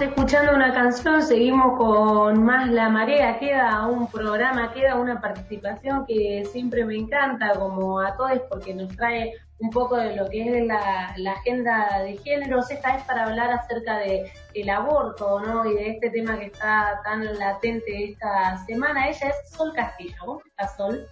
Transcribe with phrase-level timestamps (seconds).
[0.00, 6.44] Escuchando una canción, seguimos con más La Marea, queda un programa, queda una participación que
[6.50, 10.66] siempre me encanta, como a todos, porque nos trae un poco de lo que es
[10.66, 12.70] la, agenda de géneros.
[12.70, 14.30] Esta es para hablar acerca de
[14.70, 15.64] aborto, ¿no?
[15.70, 19.08] Y de este tema que está tan latente esta semana.
[19.08, 20.16] Ella es Sol Castillo.
[20.20, 21.06] ¿Cómo estás, Sol?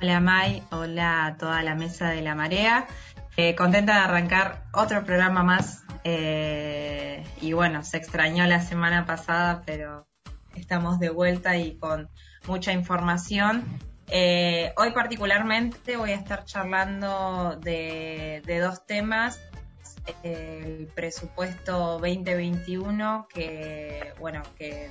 [0.00, 0.62] Hola, May.
[0.70, 2.86] Hola a toda la mesa de La Marea.
[3.36, 5.84] Eh, contenta de arrancar otro programa más.
[6.04, 10.06] Eh, y bueno, se extrañó la semana pasada, pero
[10.54, 12.08] estamos de vuelta y con
[12.46, 13.64] mucha información.
[14.10, 19.40] Eh, hoy particularmente voy a estar charlando de, dos temas.
[20.22, 24.90] El presupuesto 2021, que bueno, que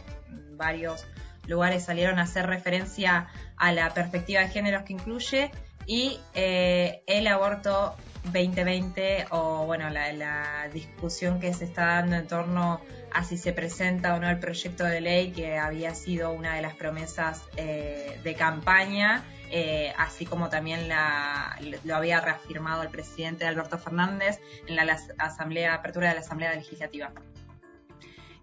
[0.51, 1.07] varios
[1.47, 5.51] lugares salieron a hacer referencia a la perspectiva de géneros que incluye,
[5.87, 7.95] y eh, el aborto
[8.31, 14.15] 2020 o bueno, la, discusión que se está dando en torno a si se presenta
[14.15, 18.35] o no el proyecto de ley que había sido una de las promesas eh, de
[18.35, 25.73] campaña, eh, así como también lo había reafirmado el presidente Alberto Fernández en la, asamblea,
[25.73, 27.11] apertura de la Asamblea Legislativa.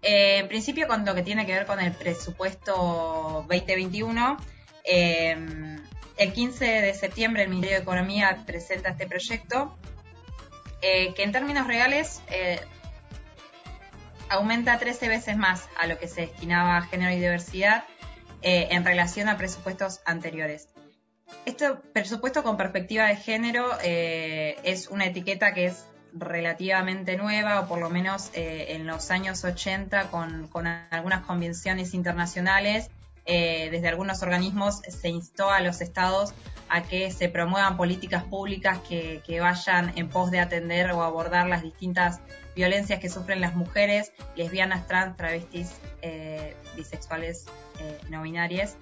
[0.01, 4.37] Eh, en principio, con lo que tiene que ver con el presupuesto 2021,
[6.17, 9.77] el 15 de septiembre el Ministerio de Economía presenta este proyecto
[10.81, 12.21] que en términos reales
[14.29, 17.85] aumenta 13 veces más a lo que se destinaba a género y diversidad
[18.41, 20.67] eh, en relación a presupuestos anteriores.
[21.45, 27.67] Este presupuesto con perspectiva de género eh, es una etiqueta que es relativamente nueva, o
[27.67, 30.49] por lo menos eh, en los años 80, con,
[30.91, 32.89] algunas convenciones internacionales,
[33.25, 36.33] desde algunos organismos se instó a los estados
[36.69, 41.47] a que se promuevan políticas públicas que, que vayan en pos de atender o abordar
[41.47, 42.21] las distintas
[42.55, 47.45] violencias que sufren las mujeres, lesbianas, trans, travestis, eh, bisexuales,
[47.79, 48.77] eh, no binarias,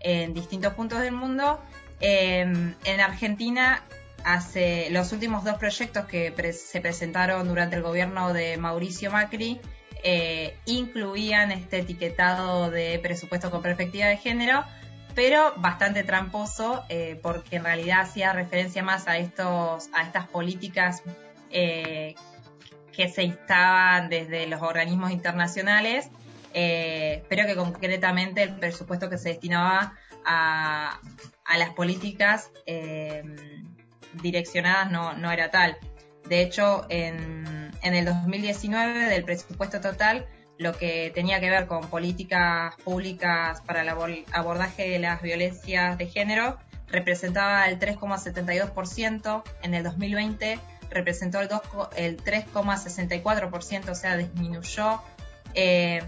[0.00, 1.60] en distintos puntos del mundo.
[2.00, 3.82] Em, en Argentina,
[4.24, 9.60] hace los últimos dos proyectos que se presentaron durante el gobierno de Mauricio Macri,
[10.08, 14.64] eh, incluían este etiquetado de presupuesto con perspectiva de género,
[15.14, 16.84] pero bastante tramposo,
[17.22, 21.02] porque en realidad hacía referencia más a estos, a estas políticas
[22.96, 26.08] que se instaban desde los organismos internacionales,
[26.54, 29.92] eh, pero que concretamente el presupuesto que se destinaba
[30.24, 30.98] a,
[31.58, 33.22] las políticas eh,
[34.14, 35.76] direccionadas no, era tal.
[36.26, 37.44] De hecho, en,
[37.82, 40.26] en el 2019 del presupuesto total,
[40.58, 43.88] lo que tenía que ver con políticas públicas para el
[44.32, 50.58] abordaje de las violencias de género representaba el 3,72%, en el 2020
[50.90, 51.48] representó el,
[51.96, 55.02] el 3,64%, o sea, disminuyó.
[55.54, 56.02] Eh,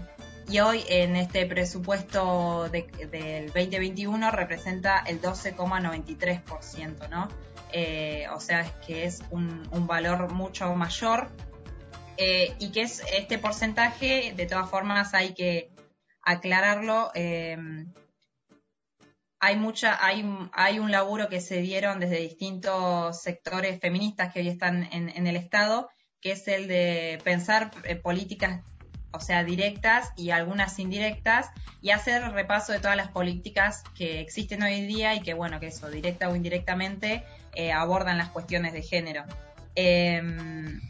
[0.49, 7.27] y hoy en este presupuesto del 2021 representa el 12,93%, ¿no?
[7.71, 11.27] Eh, o sea, es que es un, valor mucho mayor
[12.19, 15.71] eh, y que es este porcentaje, de todas formas hay que
[16.21, 17.11] aclararlo,
[19.39, 24.49] hay mucha, hay, hay un laburo que se dieron desde distintos sectores feministas que hoy
[24.49, 25.89] están en, el Estado,
[26.21, 28.61] que es el de pensar eh, políticas,
[29.11, 31.51] o sea, directas y algunas indirectas,
[31.81, 35.67] y hacer repaso de todas las políticas que existen hoy día y que, bueno, que
[35.67, 37.23] eso, directa o indirectamente,
[37.55, 39.23] eh, abordan las cuestiones de género.
[39.75, 40.81] Em,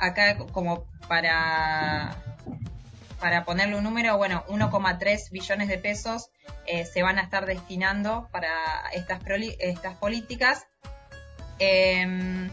[0.00, 2.16] acá, como para
[3.24, 6.28] para ponerle un número, bueno, 1,3 billones de pesos
[6.66, 8.50] eh, se van a estar destinando para
[8.92, 9.20] estas,
[9.60, 10.66] estas políticas.
[11.58, 12.50] Em,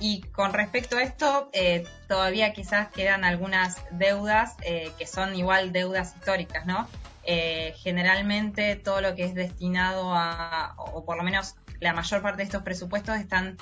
[0.00, 5.70] y con respecto a esto, eh, todavía quizás quedan algunas deudas eh, que son igual
[5.70, 6.88] deudas históricas, ¿no?
[7.24, 12.42] generalmente todo lo que es destinado a, o por lo menos la mayor parte de
[12.42, 13.58] estos presupuestos están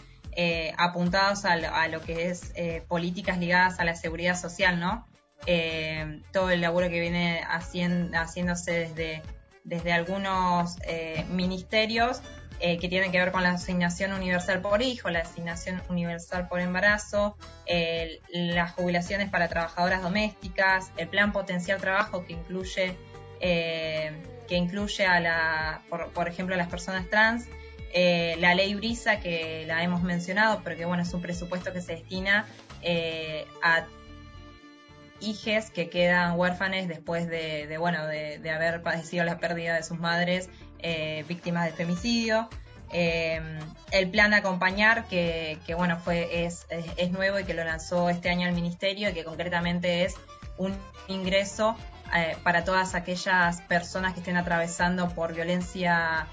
[0.77, 2.53] apuntados a lo, que es
[2.89, 5.07] políticas ligadas a la seguridad social, ¿no?
[5.47, 9.23] Eh, todo el laburo que viene haciéndose desde,
[9.65, 12.21] desde algunos eh, ministerios
[12.61, 16.61] eh, que tienen que ver con la asignación universal por hijo, la asignación universal por
[16.61, 17.39] embarazo,
[18.29, 22.97] las jubilaciones para trabajadoras domésticas, el plan potencial trabajo que incluye
[23.41, 27.47] que incluye a la, por, ejemplo, a las personas trans,
[27.95, 32.47] la ley Brisa que la hemos mencionado, porque bueno es un presupuesto que se destina
[33.63, 33.87] a
[35.21, 40.49] hijes que quedan huérfanes después de, bueno, de, haber padecido la pérdida de sus madres
[40.79, 42.49] eh, víctimas de femicidio.
[42.91, 46.67] el plan de acompañar, que, bueno, fue, es,
[46.97, 50.15] es, nuevo y que lo lanzó este año el Ministerio y que concretamente es
[50.57, 50.77] un
[51.09, 51.77] ingreso
[52.43, 56.27] para todas aquellas personas que estén atravesando por violencia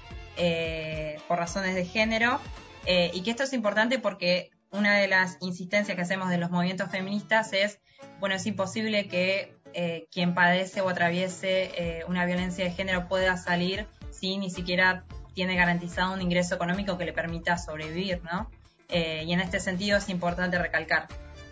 [1.26, 2.40] por razones de género.
[2.86, 6.90] y que esto es importante porque una de las insistencias que hacemos de los movimientos
[6.90, 7.78] feministas es,
[8.20, 13.36] bueno, es imposible que eh, quien padece o atraviese eh, una violencia de género pueda
[13.36, 15.04] salir si ni siquiera
[15.34, 18.50] tiene garantizado un ingreso económico que le permita sobrevivir, ¿no?
[18.88, 21.06] Eh, y en este sentido es importante recalcar.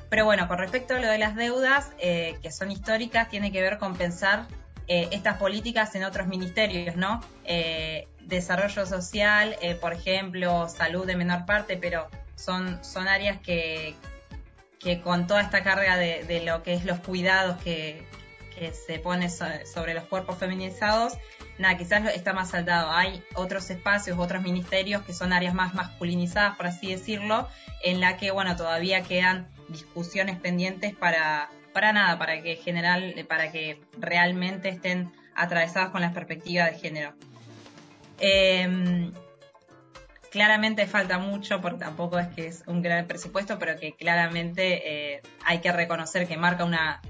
[0.08, 3.76] Pero bueno, con respecto a lo de las deudas, que son históricas, tiene que ver
[3.78, 4.46] con pensar
[4.86, 7.20] estas políticas en otros ministerios, ¿no?
[8.26, 13.94] Desarrollo social, por ejemplo, salud de menor parte, pero son, son áreas que,
[14.78, 18.04] que con toda esta carga de, lo que es los cuidados que,
[18.86, 21.12] se pone sobre los cuerpos feminizados,
[21.58, 22.90] nada, quizás está más saldado.
[22.90, 27.48] Hay otros espacios, otros ministerios que son áreas más masculinizadas, por así decirlo,
[27.82, 33.52] en la que, bueno, todavía quedan discusiones pendientes para, para nada, para que general, para
[33.52, 37.12] que realmente estén atravesadas con la perspectiva de género.
[38.18, 39.12] Eh,
[40.36, 45.22] claramente falta mucho, porque tampoco es que es un gran presupuesto, pero que claramente eh,
[45.46, 47.00] hay que reconocer que marca una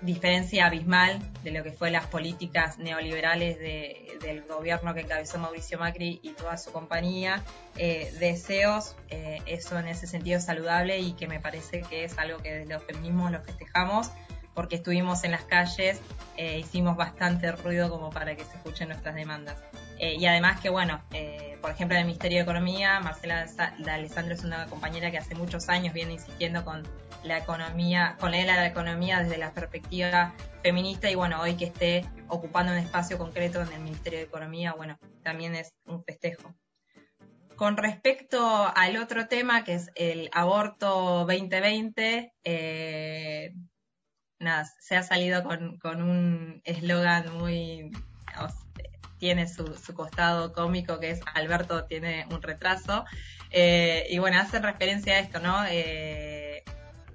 [0.00, 6.20] diferencia abismal de lo que fue las políticas neoliberales del gobierno que encabezó Mauricio Macri
[6.22, 7.42] y toda su compañía.
[7.78, 12.16] Eh, deseos, eh, eso en ese sentido es saludable y que me parece que es
[12.16, 14.12] algo que desde los feminismos lo festejamos
[14.54, 15.98] porque estuvimos en las calles,
[16.36, 19.56] hicimos bastante ruido como para que se escuchen nuestras demandas.
[20.02, 23.46] Eh, y además que, bueno, eh, por ejemplo, en el Ministerio de Economía, Marcela
[23.78, 26.82] de Alessandro es una compañera que hace muchos años viene insistiendo con
[27.22, 32.04] la economía, con la la economía desde la perspectiva feminista y bueno, hoy que esté
[32.26, 36.52] ocupando un espacio concreto en el Ministerio de Economía, bueno, también es un festejo.
[37.54, 43.54] Con respecto al otro tema, que es el aborto 2020, eh,
[44.40, 47.92] nada, se ha salido con, con un eslogan muy
[49.22, 49.64] tiene su,
[49.94, 53.04] costado cómico, que es Alberto tiene un retraso.
[53.52, 55.64] Eh, y bueno, hace referencia a esto, ¿no?
[55.70, 56.64] Eh,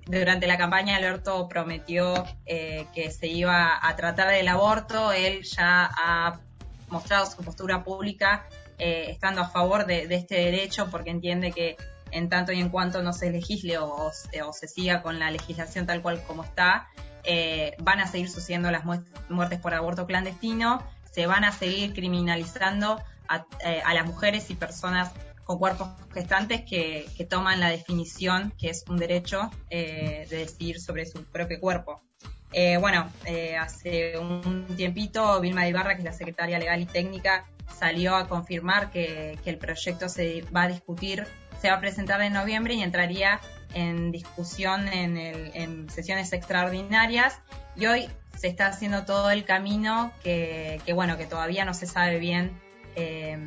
[0.06, 5.92] durante la campaña Alberto prometió eh, que se iba a tratar del aborto, él ya
[5.98, 6.40] ha
[6.88, 11.76] mostrado su postura pública estando a favor de, este derecho porque entiende que
[12.12, 16.02] en tanto y en cuanto no se legisle o, se siga con la legislación tal
[16.02, 16.88] cual como está,
[17.80, 20.82] van a seguir sucediendo las muertes por aborto clandestino
[21.18, 23.02] se van a seguir criminalizando
[23.66, 25.12] eh, a, las mujeres y personas
[25.46, 31.08] con cuerpos gestantes que, toman la definición que es un derecho eh, de decidir sobre
[31.08, 32.04] su propio cuerpo.
[32.54, 33.10] Eh, bueno,
[33.60, 37.48] hace un tiempito Vilma Ibarra, que es la secretaria legal y técnica,
[37.80, 41.26] salió a confirmar que, el proyecto se va a discutir,
[41.60, 43.42] se va a presentar en noviembre y entraría
[43.74, 47.40] en discusión en, en sesiones extraordinarias.
[47.76, 52.20] Y hoy se está haciendo todo el camino que, bueno, que todavía no se sabe
[52.20, 52.52] bien,
[52.96, 53.38] eh,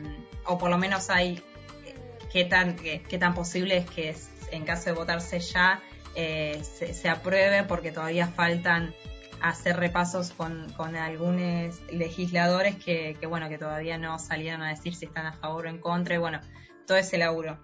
[0.44, 1.42] o por lo menos hay
[1.86, 1.94] eh,
[2.32, 4.14] qué tan, qué, tan posible es que
[4.50, 5.80] en caso de votarse ya
[6.16, 8.92] eh, se, apruebe, porque todavía faltan
[9.40, 14.94] hacer repasos con, con algunos legisladores que, que, bueno, que todavía no salieron a decir
[14.94, 16.40] si están a favor o en contra, y bueno,
[16.86, 17.58] todo ese laburo.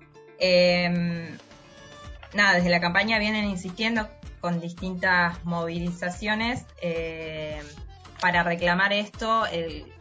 [2.34, 4.08] Nada, desde la campaña vienen insistiendo
[4.40, 7.62] con distintas movilizaciones eh,
[8.20, 9.44] para reclamar esto.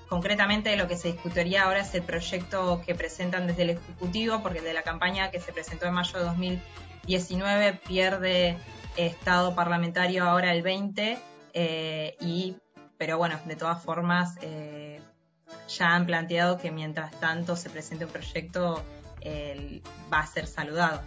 [0.09, 4.61] concretamente lo que se discutiría ahora es el proyecto que presentan desde el Ejecutivo, porque
[4.61, 8.57] de la campaña que se presentó en mayo de 2019 pierde
[8.97, 11.17] estado parlamentario ahora el 20,
[11.53, 12.55] eh, y,
[12.97, 15.01] pero bueno, de todas formas eh,
[15.67, 18.83] ya han planteado que mientras tanto se presente un proyecto
[20.13, 21.01] va a ser saludado.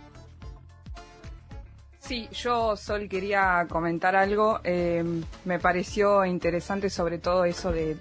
[2.09, 4.61] Sí, yo Sol quería comentar algo.
[4.65, 5.05] Eh,
[5.45, 7.97] me pareció interesante sobre todo eso de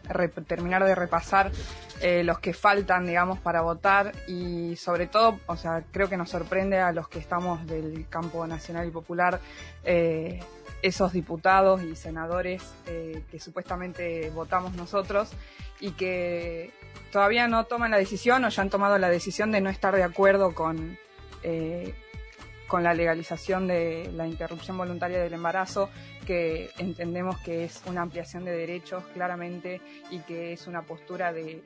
[0.47, 1.51] terminar de repasar
[1.99, 6.29] eh, los que faltan, digamos, para votar y sobre todo, o sea, creo que nos
[6.29, 9.41] sorprende a los que estamos del campo nacional y popular
[9.83, 10.39] eh,
[10.81, 15.31] esos diputados y senadores que supuestamente votamos nosotros
[15.81, 16.71] y que
[17.11, 20.03] todavía no toman la decisión o ya han tomado la decisión de no estar de
[20.03, 20.97] acuerdo con
[22.67, 25.89] con la legalización de la interrupción voluntaria del embarazo,
[26.25, 29.81] que entendemos que es una ampliación de derechos claramente
[30.11, 31.63] y que es una postura de,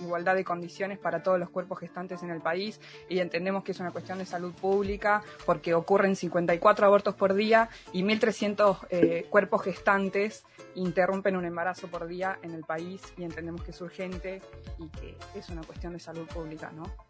[0.00, 3.80] igualdad de condiciones para todos los cuerpos gestantes en el país y entendemos que es
[3.80, 9.62] una cuestión de salud pública porque ocurren 54 abortos por día y 1.300 eh, cuerpos
[9.62, 14.40] gestantes interrumpen un embarazo por día en el país y entendemos que es urgente
[14.78, 17.07] y que es una cuestión de salud pública, ¿no?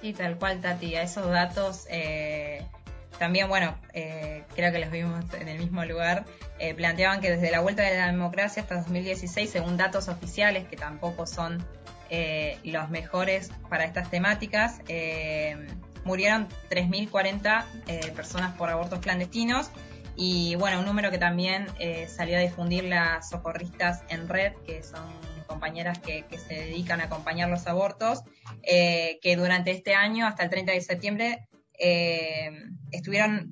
[0.00, 0.94] Sí, tal cual, Tati.
[0.94, 2.64] A esos datos eh,
[3.18, 6.24] también, bueno, eh, creo que los vimos en el mismo lugar.
[6.58, 10.76] Eh, planteaban que desde la vuelta de la democracia hasta 2016, según datos oficiales, que
[10.76, 11.64] tampoco son
[12.64, 14.80] los mejores para estas temáticas,
[16.04, 19.70] murieron 3.040 personas por abortos clandestinos.
[20.16, 21.66] Y bueno, un número que también
[22.08, 25.04] salió a difundir las socorristas en red, que son
[25.48, 28.22] compañeras que, se dedican a acompañar los abortos,
[28.62, 32.50] eh, que durante este año, hasta el 30 de septiembre, eh,
[32.92, 33.50] estuvieron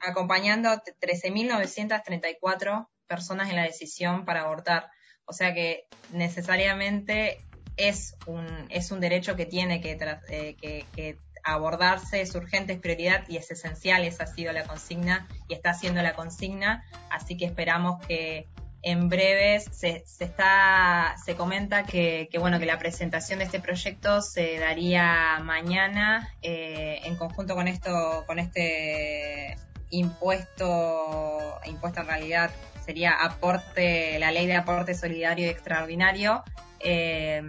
[0.00, 4.90] acompañando 13.934 personas en la decisión para abortar.
[5.26, 7.44] O sea que necesariamente
[7.76, 9.98] es un, es un derecho que tiene que,
[10.30, 14.04] eh, que, que abordarse, es urgente, es prioridad y es esencial.
[14.04, 16.84] Esa ha sido la consigna y está siendo la consigna.
[17.10, 18.46] Así que esperamos que
[18.82, 23.60] en breves se, se, está se comenta que, que, bueno que la presentación de este
[23.60, 29.56] proyecto se daría mañana eh, en conjunto con esto con este
[29.90, 32.50] impuesto impuesto en realidad
[32.84, 36.42] sería aporte la ley de aporte solidario y extraordinario.
[36.80, 37.42] Eh,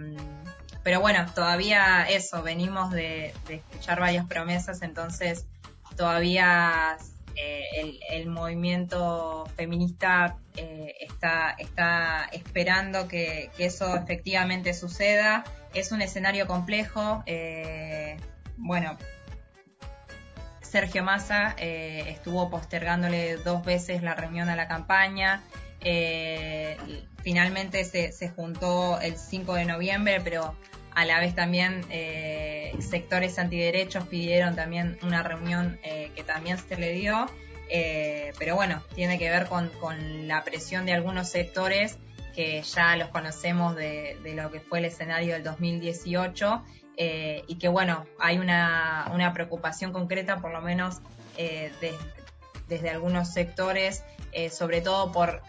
[0.82, 5.46] pero bueno todavía eso venimos de, de escuchar varias promesas entonces
[5.96, 6.98] todavía
[7.36, 11.56] eh, el, movimiento feminista eh, está,
[12.32, 15.44] esperando que, eso efectivamente suceda.
[15.74, 17.22] Es un escenario complejo.
[17.26, 18.16] Eh,
[18.56, 18.98] bueno,
[20.60, 25.42] Sergio Massa estuvo postergándole dos veces la reunión a la campaña.
[27.22, 30.54] finalmente se, se juntó el 5 de noviembre, pero
[30.94, 36.76] a la vez también eh, sectores antiderechos pidieron también una reunión eh, que también se
[36.76, 37.26] le dio,
[37.70, 39.70] eh, pero bueno, tiene que ver con,
[40.26, 41.98] la presión de algunos sectores
[42.34, 46.62] que ya los conocemos de, lo que fue el escenario del 2018
[46.96, 50.98] y que bueno, hay una, una preocupación concreta por lo menos
[52.68, 54.04] desde algunos sectores,
[54.50, 55.42] sobre todo por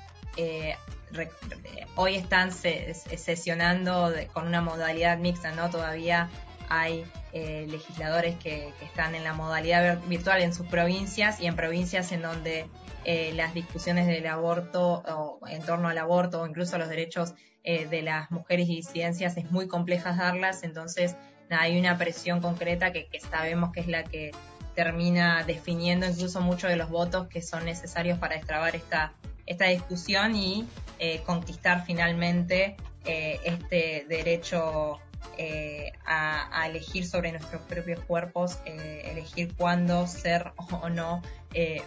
[1.95, 5.69] hoy están sesionando con una modalidad mixta, ¿no?
[5.69, 6.29] Todavía
[6.69, 12.11] hay eh, legisladores que, están en la modalidad virtual en sus provincias y en provincias
[12.11, 12.65] en donde
[13.05, 17.33] eh, las discusiones del aborto o en torno al aborto o incluso a los derechos
[17.63, 21.15] eh, de las mujeres y disidencias es muy compleja darlas, entonces
[21.49, 24.31] hay una presión concreta que, que sabemos que es la que
[24.75, 29.13] termina definiendo incluso muchos de los votos que son necesarios para destrabar esta,
[29.45, 30.67] esta discusión y
[30.99, 34.99] eh, conquistar finalmente este derecho
[35.37, 40.51] eh, a, elegir sobre nuestros propios cuerpos, elegir cuándo ser
[40.81, 41.21] o no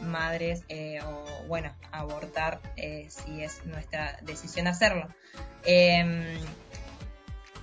[0.01, 0.65] madres
[1.05, 2.61] o, bueno, abortar
[3.09, 5.09] si es nuestra decisión hacerlo.
[5.65, 6.39] Em,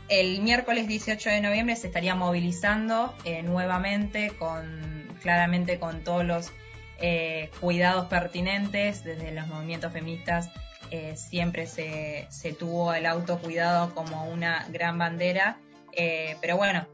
[0.09, 3.13] el miércoles 18 de noviembre se estaría movilizando
[3.43, 6.51] nuevamente con claramente con todos los
[6.99, 10.49] eh, cuidados pertinentes desde los movimientos feministas
[10.91, 12.27] eh, siempre se,
[12.59, 15.57] tuvo el autocuidado como una gran bandera,
[15.93, 16.87] eh, pero bueno,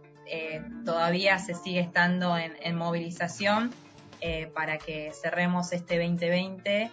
[0.85, 3.73] todavía se sigue estando en, movilización
[4.53, 6.91] para que cerremos este 2020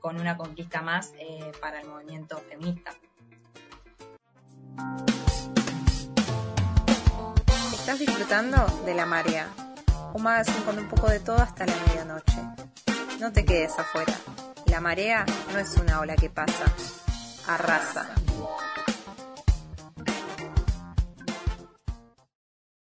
[0.00, 1.12] con una conquista más
[1.60, 2.92] para el movimiento feminista.
[7.72, 9.50] Estás disfrutando de la marea
[10.14, 12.40] un magazine con un poco de todo hasta la medianoche.
[13.20, 14.14] No te quedes afuera.
[14.74, 16.64] La marea no es una ola que pasa,
[17.46, 18.08] arrasa.